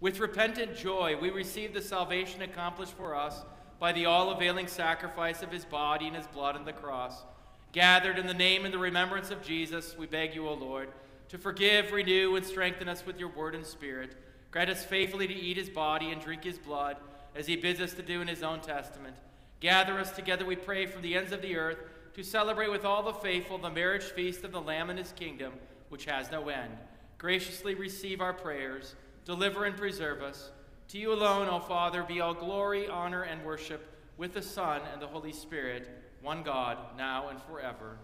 [0.00, 3.44] With repentant joy, we receive the salvation accomplished for us
[3.78, 7.22] by the all availing sacrifice of his body and his blood on the cross.
[7.70, 10.88] Gathered in the name and the remembrance of Jesus, we beg you, O Lord,
[11.28, 14.16] to forgive, renew, and strengthen us with your word and spirit.
[14.50, 16.96] Grant us faithfully to eat his body and drink his blood,
[17.36, 19.14] as he bids us to do in his own testament.
[19.62, 21.78] Gather us together, we pray, from the ends of the earth
[22.14, 25.52] to celebrate with all the faithful the marriage feast of the Lamb and his kingdom,
[25.88, 26.76] which has no end.
[27.16, 30.50] Graciously receive our prayers, deliver and preserve us.
[30.88, 35.00] To you alone, O Father, be all glory, honor, and worship with the Son and
[35.00, 35.88] the Holy Spirit,
[36.22, 37.98] one God, now and forever.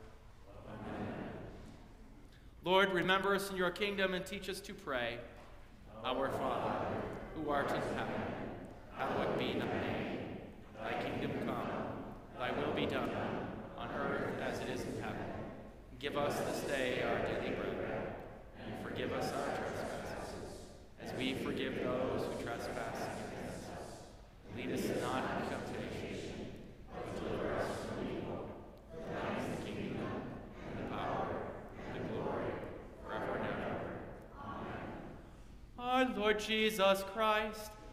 [2.63, 5.19] Lord, remember us in your kingdom and teach us to pray.
[6.05, 6.87] Our Father,
[7.35, 8.23] who art in heaven,
[8.97, 10.28] hallowed be thy name.
[10.83, 11.71] Thy kingdom come,
[12.39, 13.11] thy will be done,
[13.77, 15.17] on earth as it is in heaven.
[15.99, 18.15] Give us this day our daily bread,
[18.65, 20.63] and forgive us our trespasses,
[21.03, 23.93] as we forgive those who trespass against us.
[24.57, 26.47] Lead us not into temptation,
[26.95, 28.49] but deliver us from evil.
[29.65, 30.23] Kingdom,
[30.79, 31.27] and power,
[31.95, 32.53] and glory,
[33.05, 33.81] forever and ever.
[34.45, 34.89] Amen.
[35.79, 37.73] Our Lord Jesus Christ,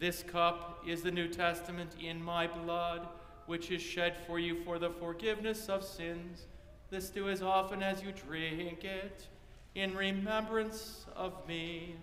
[0.00, 3.06] This cup is the New Testament in my blood,
[3.44, 6.46] which is shed for you for the forgiveness of sins.
[6.88, 9.26] This do as often as you drink it,
[9.74, 11.96] in remembrance of me.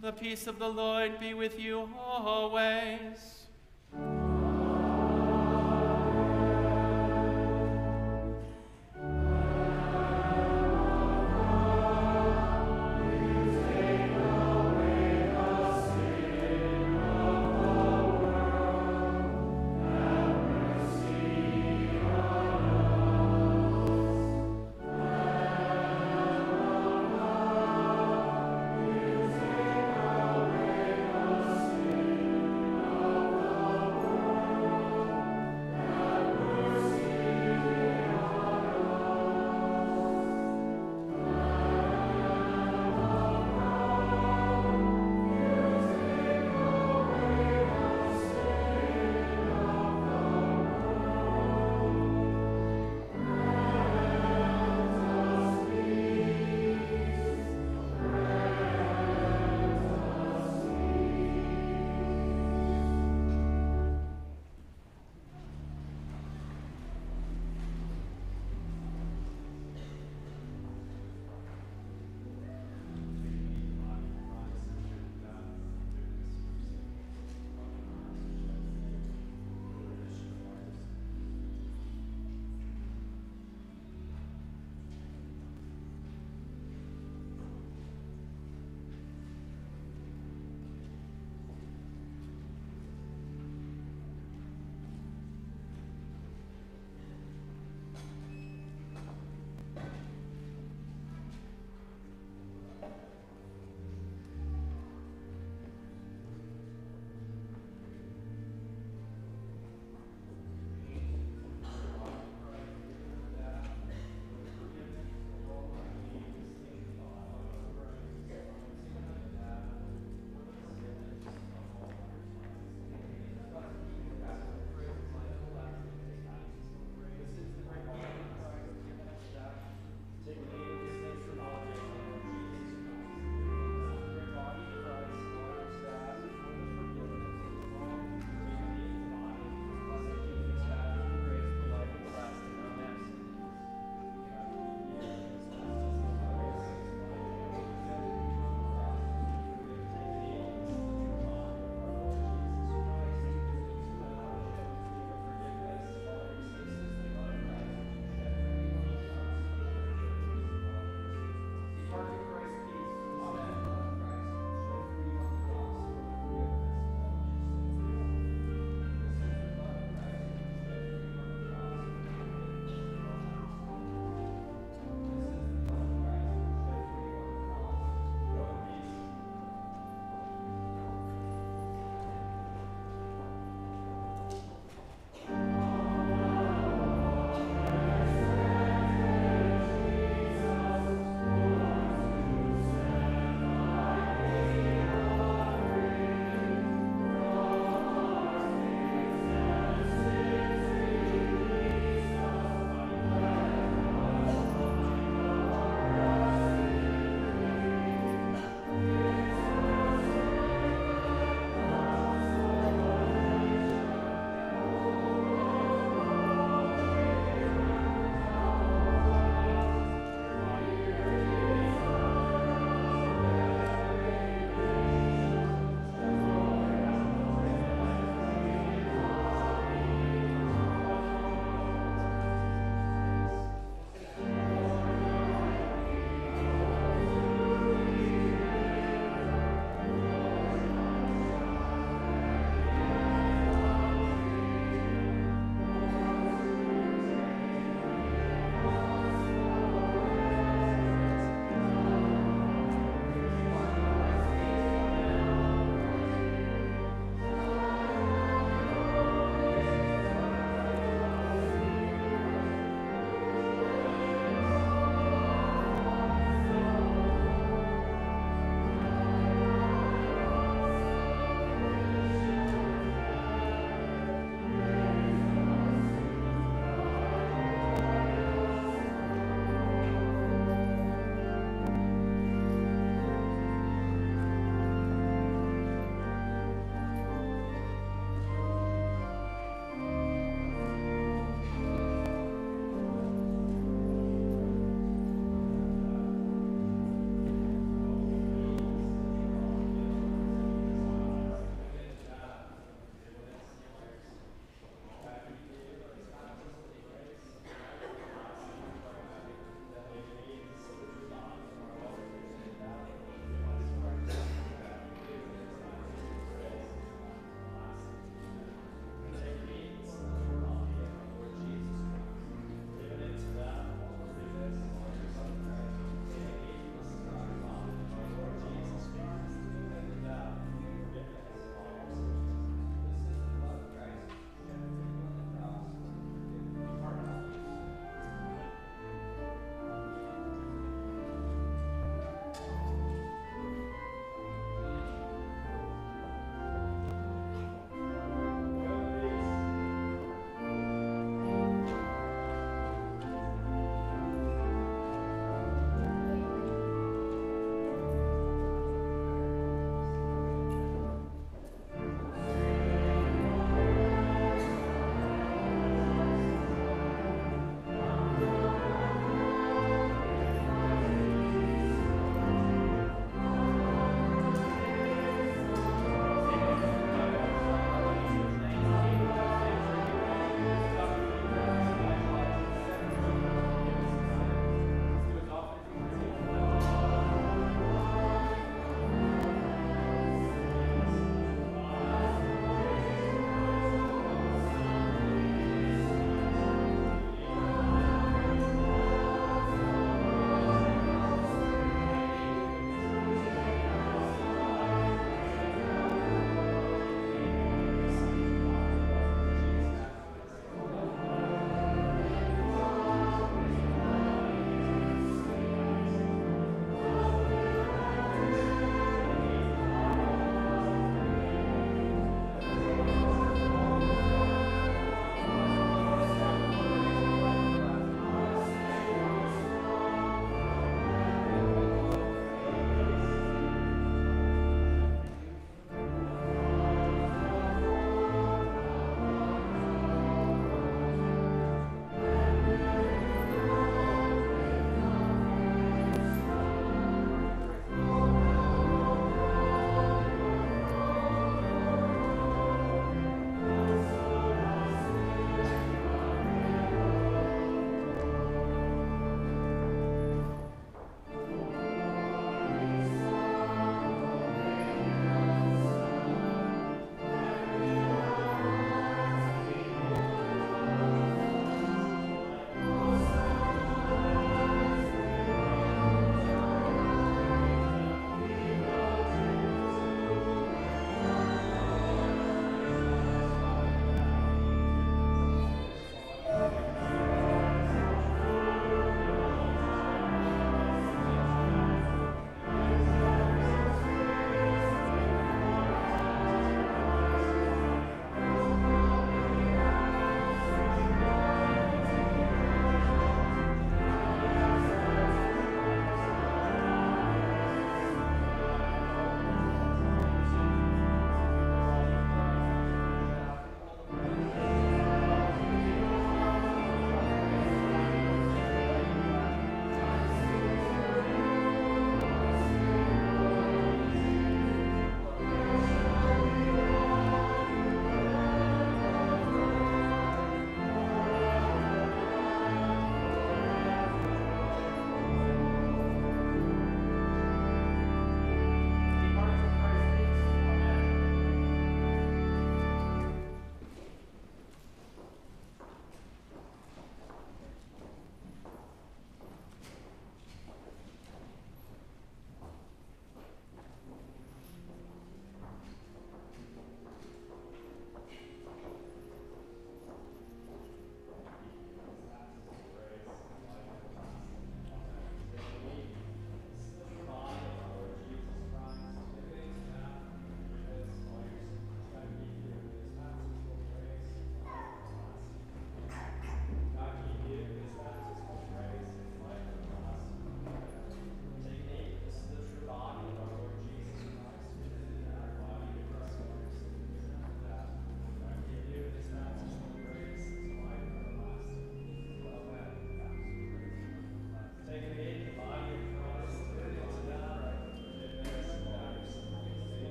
[0.00, 3.42] The peace of the Lord be with you always.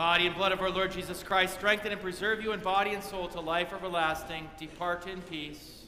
[0.00, 3.04] Body and blood of our Lord Jesus Christ strengthen and preserve you in body and
[3.04, 4.48] soul to life everlasting.
[4.58, 5.79] Depart in peace.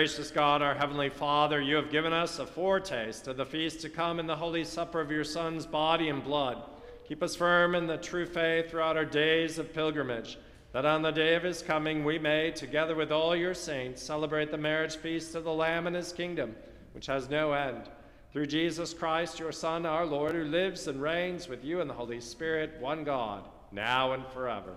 [0.00, 3.90] Gracious God, our Heavenly Father, you have given us a foretaste of the feast to
[3.90, 6.62] come in the holy supper of your Son's body and blood.
[7.06, 10.38] Keep us firm in the true faith throughout our days of pilgrimage,
[10.72, 14.50] that on the day of his coming we may, together with all your saints, celebrate
[14.50, 16.56] the marriage feast of the Lamb and his kingdom,
[16.94, 17.90] which has no end.
[18.32, 21.92] Through Jesus Christ, your Son, our Lord, who lives and reigns with you in the
[21.92, 24.76] Holy Spirit, one God, now and forever.